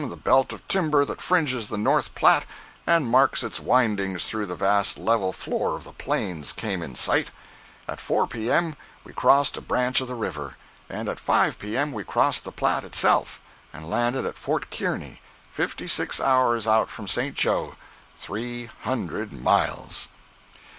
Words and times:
the 0.09 0.17
belt 0.17 0.51
of 0.51 0.67
timber 0.67 1.05
that 1.05 1.21
fringes 1.21 1.67
the 1.67 1.77
North 1.77 2.15
Platte 2.15 2.47
and 2.87 3.05
marks 3.07 3.43
its 3.43 3.59
windings 3.59 4.25
through 4.25 4.47
the 4.47 4.55
vast 4.55 4.97
level 4.97 5.31
floor 5.31 5.75
of 5.75 5.83
the 5.83 5.91
Plains 5.93 6.53
came 6.53 6.81
in 6.81 6.95
sight. 6.95 7.29
At 7.87 7.99
4 8.01 8.25
P.M. 8.25 8.75
we 9.03 9.13
crossed 9.13 9.57
a 9.57 9.61
branch 9.61 10.01
of 10.01 10.07
the 10.07 10.15
river, 10.15 10.57
and 10.89 11.07
at 11.07 11.19
5 11.19 11.59
P.M. 11.59 11.91
we 11.91 12.03
crossed 12.03 12.45
the 12.45 12.51
Platte 12.51 12.83
itself, 12.85 13.41
and 13.71 13.91
landed 13.91 14.25
at 14.25 14.39
Fort 14.39 14.71
Kearney, 14.71 15.19
fifty 15.51 15.87
six 15.87 16.19
hours 16.19 16.65
out 16.65 16.89
from 16.89 17.07
St. 17.07 17.35
Joe—THREE 17.35 18.71
HUNDRED 18.81 19.31
MILES! 19.31 20.07